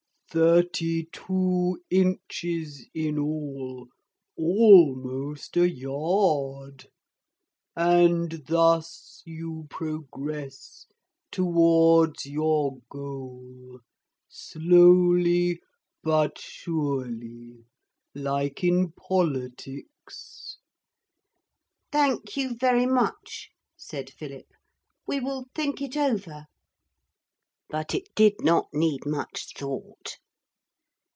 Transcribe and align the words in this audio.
Thirty 0.33 1.07
two 1.11 1.81
inches 1.89 2.87
in 2.93 3.19
all, 3.19 3.89
almost 4.37 5.57
a 5.57 5.69
yard. 5.69 6.87
And 7.75 8.31
thus 8.47 9.21
you 9.25 9.67
progress 9.69 10.85
towards 11.31 12.25
your 12.25 12.77
goal, 12.89 13.81
slowly 14.29 15.59
but 16.01 16.37
surely, 16.37 17.65
like 18.15 18.63
in 18.63 18.93
politics.' 18.93 20.59
'Thank 21.91 22.37
you 22.37 22.55
very 22.55 22.85
much,' 22.85 23.49
said 23.75 24.09
Philip; 24.09 24.47
'we 25.05 25.19
will 25.19 25.47
think 25.53 25.81
it 25.81 25.97
over.' 25.97 26.45
But 27.69 27.93
it 27.95 28.13
did 28.15 28.35
not 28.43 28.67
need 28.73 29.05
much 29.05 29.53
thought. 29.57 30.17